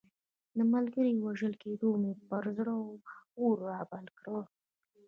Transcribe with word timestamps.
د 0.57 0.59
ملګري 0.73 1.13
وژل 1.25 1.53
کېدو 1.63 1.89
مې 2.01 2.13
پر 2.27 2.43
زړه 2.57 2.75
اور 3.39 3.55
رابل 3.69 4.05
کړ. 4.19 4.37